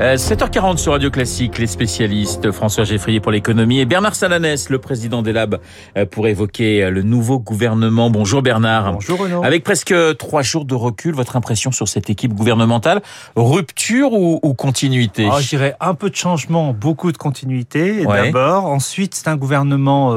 [0.00, 4.78] 7h40 euh, sur Radio Classique, les spécialistes François Geffrier pour l'économie et Bernard Salanès, le
[4.78, 5.60] président des Labs,
[5.96, 8.10] euh, pour évoquer euh, le nouveau gouvernement.
[8.10, 8.94] Bonjour Bernard.
[8.94, 9.44] Bonjour Renaud.
[9.44, 13.02] Avec presque trois jours de recul, votre impression sur cette équipe gouvernementale
[13.36, 15.28] Rupture ou, continuité?
[15.30, 18.64] Oh, Je dirais un peu de changement, beaucoup de continuité d'abord.
[18.64, 20.14] Ensuite, c'est un gouvernement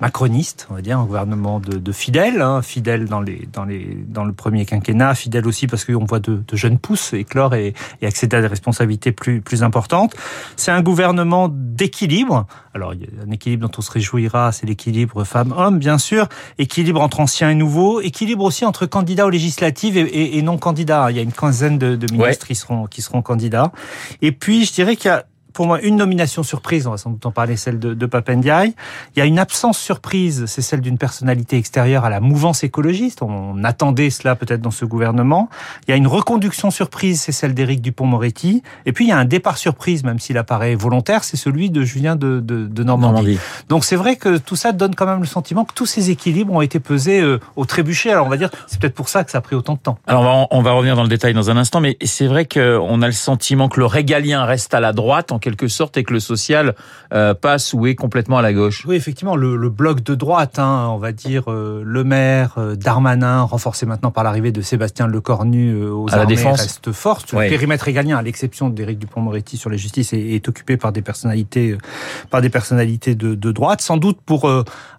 [0.00, 3.98] macroniste, on va dire, un gouvernement de, de fidèles, hein, fidèles dans, les, dans, les,
[4.08, 7.74] dans le premier quinquennat, fidèles aussi parce qu'on voit de, de, jeunes pousses éclore et,
[8.00, 10.14] et accéder à des responsabilités plus, plus importante.
[10.56, 12.46] C'est un gouvernement d'équilibre.
[12.74, 16.28] Alors, il y a un équilibre dont on se réjouira, c'est l'équilibre femmes-hommes, bien sûr.
[16.58, 18.00] Équilibre entre anciens et nouveaux.
[18.00, 21.10] Équilibre aussi entre candidats aux législatives et, et, non candidats.
[21.10, 23.72] Il y a une quinzaine de, de ministres qui seront qui seront candidats.
[24.22, 27.10] Et puis, je dirais qu'il y a pour moi une nomination surprise, on va sans
[27.10, 28.74] doute en parler, celle de, de Papendiaï.
[29.14, 33.22] Il y a une absence surprise, c'est celle d'une personnalité extérieure à la mouvance écologiste.
[33.22, 35.48] On attendait cela peut-être dans ce gouvernement.
[35.86, 38.62] Il y a une reconduction surprise, c'est celle d'Éric Dupont-Moretti.
[38.86, 41.82] Et puis il y a un départ surprise, même s'il apparaît volontaire, c'est celui de
[41.82, 43.38] Julien de, de, de Normandie.
[43.68, 46.52] Donc c'est vrai que tout ça donne quand même le sentiment que tous ces équilibres
[46.52, 48.10] ont été pesés euh, au trébuchet.
[48.10, 49.98] Alors on va dire, c'est peut-être pour ça que ça a pris autant de temps.
[50.06, 52.44] Alors on va, on va revenir dans le détail dans un instant, mais c'est vrai
[52.46, 56.04] qu'on a le sentiment que le régalien reste à la droite en quelque sorte et
[56.04, 56.74] que le social
[57.14, 58.84] euh, passe ou est complètement à la gauche.
[58.86, 62.76] Oui, effectivement, le, le bloc de droite, hein, on va dire euh, Le Maire, euh,
[62.76, 66.60] Darmanin, renforcé maintenant par l'arrivée de Sébastien Lecornu aux à armées, la défense.
[66.60, 67.22] reste fort.
[67.32, 71.02] Le périmètre régalien, à l'exception d'Éric Dupont-Moretti sur la justice, est, est, occupé par des
[71.02, 71.76] personnalités,
[72.30, 74.50] par des personnalités de, de droite, sans doute pour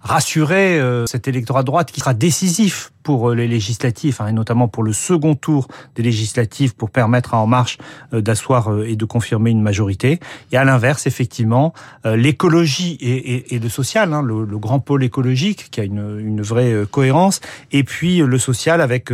[0.02, 4.84] rassurer cet électorat de droite qui sera décisif pour les législatives, hein, et notamment pour
[4.84, 7.78] le second tour des législatives, pour permettre à En Marche
[8.12, 10.20] d'asseoir et de confirmer une majorité.
[10.52, 11.74] Et à l'inverse, effectivement,
[12.06, 16.86] euh, l'écologie et, le social, hein, le, grand pôle écologique qui a une, vraie euh,
[16.86, 19.12] cohérence, et puis euh, le social avec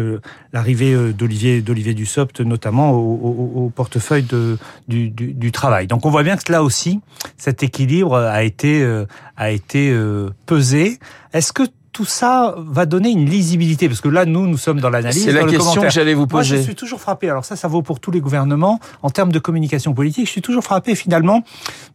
[0.54, 4.26] l'arrivée d'Olivier d'Olivier Dussopt, notamment au, portefeuille
[4.88, 5.88] du, du, travail.
[5.88, 7.02] Donc on voit bien que là aussi,
[7.38, 8.86] cet équilibre a été
[9.38, 9.96] a été
[10.46, 11.00] pesé.
[11.34, 11.64] Est-ce que
[11.96, 15.24] tout ça va donner une lisibilité Parce que là, nous, nous sommes dans l'analyse.
[15.24, 16.56] C'est la question que j'allais vous poser.
[16.56, 17.30] Moi, je suis toujours frappé.
[17.30, 18.82] Alors ça, ça vaut pour tous les gouvernements.
[19.02, 21.44] En termes de communication politique, je suis toujours frappé finalement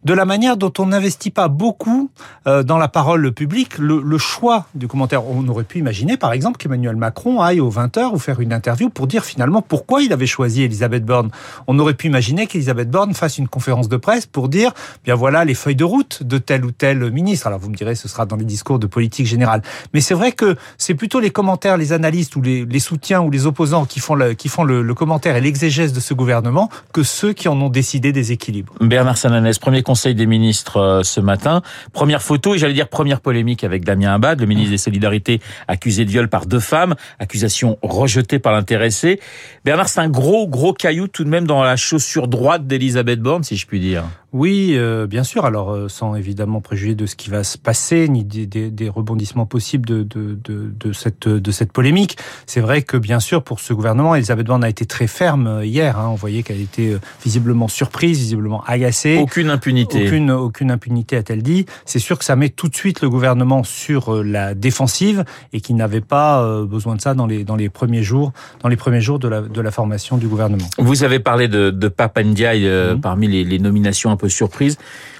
[0.03, 2.09] de la manière dont on n'investit pas beaucoup
[2.47, 3.77] euh, dans la parole publique.
[3.77, 5.23] Le, le, choix du commentaire.
[5.27, 8.89] On aurait pu imaginer, par exemple, qu'Emmanuel Macron aille aux 20h ou faire une interview
[8.89, 11.29] pour dire finalement pourquoi il avait choisi Elisabeth Borne.
[11.67, 14.73] On aurait pu imaginer qu'Elisabeth Borne fasse une conférence de presse pour dire,
[15.03, 17.45] bien voilà les feuilles de route de tel ou tel ministre.
[17.45, 19.61] Alors vous me direz, ce sera dans les discours de politique générale.
[19.93, 23.29] Mais c'est vrai que c'est plutôt les commentaires, les analystes ou les, les, soutiens ou
[23.29, 26.69] les opposants qui font, le, qui font le, le commentaire et l'exégèse de ce gouvernement
[26.93, 28.73] que ceux qui en ont décidé des équilibres.
[28.81, 31.61] Bernard Sananès, premier conseil des ministres euh, ce matin.
[31.93, 36.05] Première photo et j'allais dire première polémique avec Damien Abad, le ministre des Solidarités accusé
[36.05, 39.19] de viol par deux femmes, accusation rejetée par l'intéressé.
[39.65, 43.43] Bernard, c'est un gros, gros caillou tout de même dans la chaussure droite d'Elisabeth Borne,
[43.43, 44.03] si je puis dire.
[44.33, 45.45] Oui, euh, bien sûr.
[45.45, 48.87] Alors, euh, sans évidemment préjuger de ce qui va se passer, ni des, des, des
[48.87, 52.17] rebondissements possibles de, de, de, de, cette, de cette polémique.
[52.45, 55.65] C'est vrai que, bien sûr, pour ce gouvernement, Elisabeth Borne a été très ferme euh,
[55.65, 55.99] hier.
[55.99, 56.09] Hein.
[56.11, 59.17] On voyait qu'elle était visiblement surprise, visiblement agacée.
[59.21, 60.07] Aucune impunité.
[60.07, 61.65] Aucune, aucune impunité, a-t-elle dit.
[61.85, 65.75] C'est sûr que ça met tout de suite le gouvernement sur la défensive et qu'il
[65.75, 68.31] n'avait pas besoin de ça dans les, dans les premiers jours,
[68.61, 70.69] dans les premiers jours de la, de la formation du gouvernement.
[70.77, 73.01] Vous avez parlé de, de Papandiaï mmh.
[73.01, 74.77] parmi les, les nominations surprise.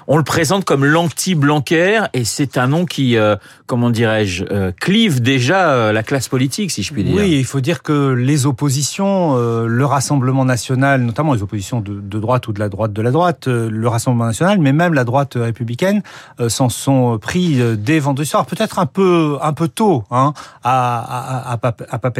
[0.08, 3.36] On le présente comme l'anti-Blanquer et c'est un nom qui, euh,
[3.66, 7.14] comment dirais-je, euh, clive déjà euh, la classe politique, si je puis dire.
[7.16, 12.18] Oui, il faut dire que les oppositions, le Rassemblement national, notamment les oppositions de, de,
[12.18, 15.34] droite ou de la droite de la droite, le Rassemblement national, mais même la droite
[15.36, 16.02] républicaine,
[16.48, 20.32] s'en sont pris dès vendredi soir, peut-être un peu un peu tôt, hein,
[20.62, 22.10] à, à, à, à.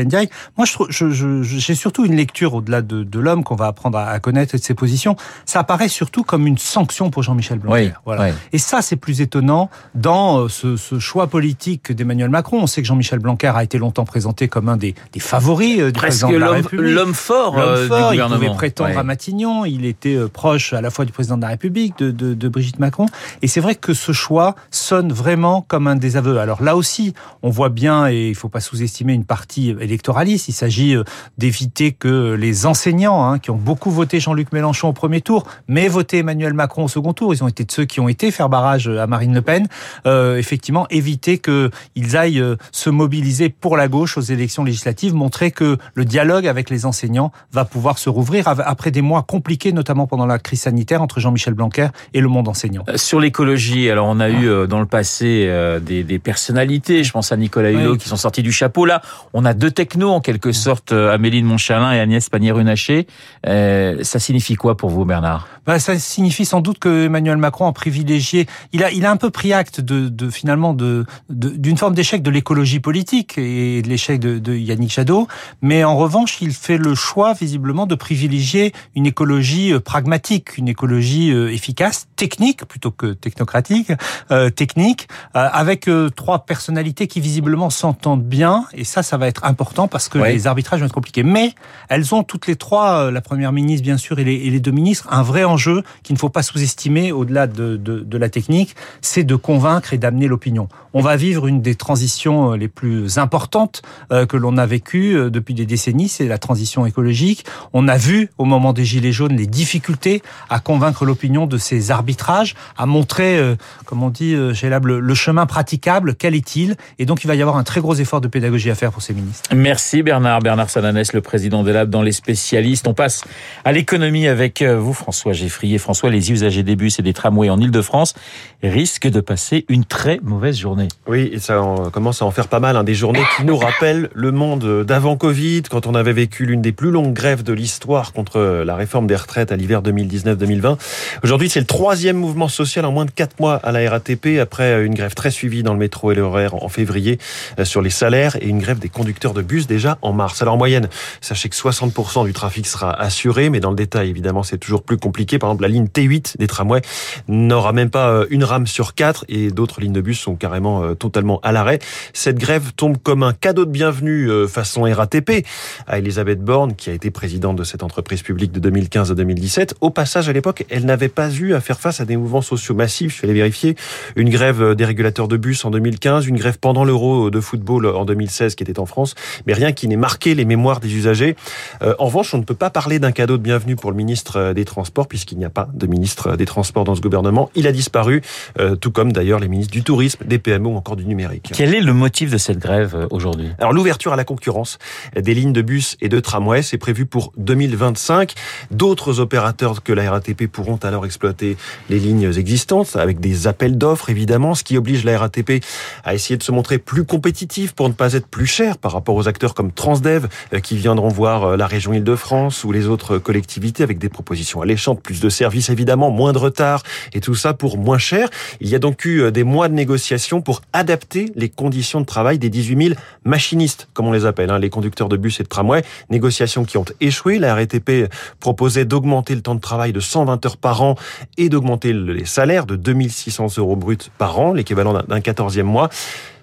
[0.56, 4.18] Moi, je j'ai je, surtout une lecture au-delà de, de l'homme qu'on va apprendre à,
[4.20, 5.16] connaître et de ses positions.
[5.46, 7.58] Ça apparaît surtout comme une sanction pour Jean-Michel
[8.04, 8.32] Voilà.
[8.52, 12.60] Et ça, c'est plus étonnant dans euh, ce, ce choix politique d'Emmanuel Macron.
[12.62, 15.86] On sait que Jean-Michel Blanquer a été longtemps présenté comme un des, des favoris euh,
[15.86, 16.94] du Presque président de la République.
[16.94, 18.40] L'homme fort, euh, fort du gouvernement.
[18.42, 19.64] Il pouvait prétendre à Matignon.
[19.64, 22.78] Il était proche à la fois du président de la République, de, de, de Brigitte
[22.78, 23.06] Macron.
[23.42, 26.38] Et c'est vrai que ce choix sonne vraiment comme un désaveu.
[26.38, 30.48] Alors là aussi, on voit bien, et il ne faut pas sous-estimer une partie électoraliste,
[30.48, 30.96] il s'agit
[31.38, 35.88] d'éviter que les enseignants, hein, qui ont beaucoup voté Jean-Luc Mélenchon au premier tour, mais
[35.88, 37.32] voté Emmanuel Macron au second tour.
[37.34, 39.66] Ils ont été de ceux qui ont été faire barrage à Marine Le Pen,
[40.06, 46.04] effectivement éviter qu'ils aillent se mobiliser pour la gauche aux élections législatives, montrer que le
[46.04, 50.38] dialogue avec les enseignants va pouvoir se rouvrir après des mois compliqués, notamment pendant la
[50.38, 52.84] crise sanitaire entre Jean-Michel Blanquer et le monde enseignant.
[52.96, 55.50] Sur l'écologie, alors on a eu dans le passé
[55.82, 58.84] des, des personnalités, je pense à Nicolas Hulot, qui sont sortis du chapeau.
[58.86, 63.06] Là, on a deux technos en quelque sorte, Amélie de Montchalin et Agnès Pannier-Runacher.
[63.46, 65.48] Euh, ça signifie quoi pour vous, Bernard?
[65.66, 69.16] Bah, Ça signifie sans doute que Emmanuel Macron a privilégié, il a, il a un
[69.16, 73.88] peu pris acte de, de finalement de d'une forme d'échec de l'écologie politique et de
[73.88, 75.28] l'échec de, de, Yannick Jadot,
[75.60, 80.68] mais en revanche, il fait le choix visiblement de privilégier une écologie euh, pragmatique, une
[80.68, 83.92] écologie euh, efficace, technique plutôt que technocratique,
[84.30, 89.44] euh, technique, euh, avec trois personnalités qui visiblement s'entendent bien, et ça, ça va être
[89.44, 91.22] important parce que les arbitrages vont être compliqués.
[91.22, 91.54] Mais
[91.88, 94.70] elles ont toutes les trois, la première ministre bien sûr et les, et les deux
[94.70, 99.36] ministres, un vrai enjeu qu'il ne faut pas sous-estimer au-delà de, la technique, c'est de
[99.36, 100.68] convaincre et d'amener l'opinion.
[100.94, 105.16] On va vivre une des transitions euh, les plus importantes euh, que l'on a vécues
[105.16, 107.44] euh, depuis des décennies, c'est la transition écologique.
[107.72, 111.90] On a vu au moment des Gilets jaunes les difficultés à convaincre l'opinion de ces
[111.90, 113.40] arbitrages, à montrer,
[113.86, 117.42] comme on dit, j'ai le, le chemin praticable, quel est-il Et donc il va y
[117.42, 119.50] avoir un très gros effort de pédagogie à faire pour ces ministres.
[119.54, 120.40] Merci Bernard.
[120.40, 122.86] Bernard Sananès, le président des Labs dans les spécialistes.
[122.86, 123.24] On passe
[123.64, 125.78] à l'économie avec vous, François Geffrier.
[125.78, 128.14] François, les usagers des bus des tramways en Ile-de-France
[128.62, 130.88] risquent de passer une très mauvaise journée.
[131.06, 131.60] Oui, et ça
[131.92, 132.76] commence à en faire pas mal.
[132.76, 136.62] Hein, des journées qui nous rappellent le monde d'avant Covid, quand on avait vécu l'une
[136.62, 140.78] des plus longues grèves de l'histoire contre la réforme des retraites à l'hiver 2019-2020.
[141.24, 144.84] Aujourd'hui, c'est le troisième mouvement social en moins de quatre mois à la RATP, après
[144.84, 147.18] une grève très suivie dans le métro et le RER en février
[147.58, 150.40] euh, sur les salaires et une grève des conducteurs de bus déjà en mars.
[150.42, 150.88] Alors en moyenne,
[151.20, 154.98] sachez que 60% du trafic sera assuré, mais dans le détail, évidemment, c'est toujours plus
[154.98, 155.38] compliqué.
[155.38, 156.82] Par exemple, la ligne T8 des tramways
[157.28, 160.82] n'aura même pas euh, une rame sur quatre et d'autres lignes de bus sont carrément
[160.82, 161.78] euh, totalement à l'arrêt.
[162.12, 165.46] Cette grève tombe comme un cadeau de bienvenue euh, façon RATP
[165.86, 169.76] à Elisabeth Borne, qui a été présidente de cette entreprise publique de 2015 à 2017.
[169.80, 172.74] Au passage, à l'époque, elle n'avait pas eu à faire face à des mouvements sociaux
[172.74, 173.12] massifs.
[173.12, 173.76] Je suis allé vérifier.
[174.16, 178.04] Une grève des régulateurs de bus en 2015, une grève pendant l'Euro de football en
[178.04, 179.14] 2016 qui était en France,
[179.46, 181.36] mais rien qui n'ait marqué les mémoires des usagers.
[181.80, 184.64] en revanche, on ne peut pas parler d'un cadeau de bienvenue pour le ministre des
[184.64, 187.11] Transports puisqu'il n'y a pas de ministre des Transports dans ce gouvernement.
[187.54, 188.22] Il a disparu,
[188.58, 191.50] euh, tout comme d'ailleurs les ministres du Tourisme, des PME ou encore du numérique.
[191.54, 193.48] Quel est le motif de cette grève euh, aujourd'hui?
[193.58, 194.78] Alors l'ouverture à la concurrence
[195.14, 198.32] des lignes de bus et de tramway, c'est prévu pour 2025.
[198.70, 201.56] D'autres opérateurs que la RATP pourront alors exploiter
[201.90, 205.62] les lignes existantes avec des appels d'offres évidemment, ce qui oblige la RATP
[206.04, 209.14] à essayer de se montrer plus compétitive pour ne pas être plus cher par rapport
[209.14, 213.82] aux acteurs comme Transdev euh, qui viendront voir la région Île-de-France ou les autres collectivités
[213.82, 216.82] avec des propositions alléchantes, plus de services évidemment, moins de retard
[217.12, 218.28] et tout ça pour moins cher.
[218.60, 222.06] Il y a donc eu euh, des mois de négociations pour adapter les conditions de
[222.06, 225.42] travail des 18 000 machinistes, comme on les appelle, hein, les conducteurs de bus et
[225.42, 225.82] de tramway.
[226.10, 227.38] Négociations qui ont échoué.
[227.38, 228.10] La RATP
[228.40, 230.96] proposait d'augmenter le temps de travail de 120 heures par an
[231.38, 235.90] et d'augmenter les salaires de 2600 euros bruts par an, l'équivalent d'un quatorzième mois.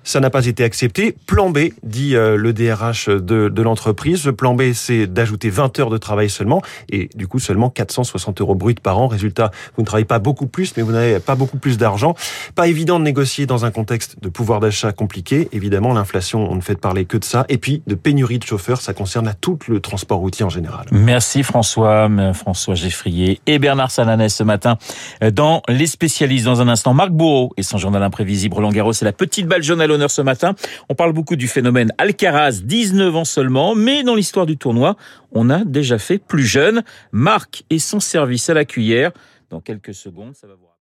[0.04, 1.16] Ça n'a pas été accepté.
[1.28, 4.26] Plan B, dit euh, le DRH de, de l'entreprise.
[4.26, 8.42] Le plan B, c'est d'ajouter 20 heures de travail seulement et du coup seulement 460
[8.42, 9.08] euros bruts par an.
[9.08, 12.16] Résultat, vous ne travaillez pas beaucoup plus, mais vous n'avez pas beaucoup plus d'argent.
[12.56, 15.50] Pas évident de négocier dans un contexte de pouvoir d'achat compliqué.
[15.52, 17.46] Évidemment, l'inflation, on ne fait parler que de ça.
[17.50, 20.86] Et puis, de pénurie de chauffeurs, ça concerne à tout le transport routier en général.
[20.92, 24.78] Merci François, François Geffrier et Bernard Sananès ce matin
[25.34, 26.46] dans Les Spécialistes.
[26.46, 29.64] Dans un instant, Marc Bourreau et son journal imprévisible Roland Garros c'est la petite balle
[29.64, 30.56] jaune l'honneur ce matin.
[30.88, 34.96] On parle beaucoup du phénomène Alcaraz, 19 ans seulement, mais dans l'histoire du tournoi,
[35.32, 36.84] on a déjà fait plus jeune.
[37.12, 39.12] Marc et son service à la cuillère.
[39.50, 40.69] Dans quelques secondes, ça va vous